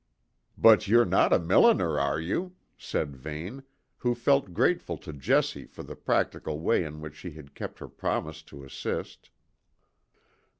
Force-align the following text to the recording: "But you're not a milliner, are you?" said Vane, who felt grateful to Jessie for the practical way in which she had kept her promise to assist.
"But 0.57 0.87
you're 0.87 1.05
not 1.05 1.31
a 1.31 1.37
milliner, 1.37 1.99
are 1.99 2.19
you?" 2.19 2.55
said 2.75 3.15
Vane, 3.15 3.61
who 3.99 4.15
felt 4.15 4.51
grateful 4.51 4.97
to 4.97 5.13
Jessie 5.13 5.67
for 5.67 5.83
the 5.83 5.95
practical 5.95 6.59
way 6.59 6.83
in 6.83 7.01
which 7.01 7.15
she 7.17 7.29
had 7.33 7.53
kept 7.53 7.77
her 7.77 7.87
promise 7.87 8.41
to 8.49 8.63
assist. 8.63 9.29